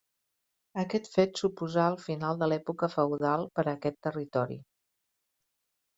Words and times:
Aquest 0.83 1.09
fet 1.17 1.41
suposà 1.41 1.85
el 1.91 1.99
final 2.05 2.41
de 2.41 2.49
l'època 2.53 2.91
feudal 2.95 3.47
per 3.59 3.67
a 3.69 3.77
aquest 3.77 4.03
territori. 4.09 4.63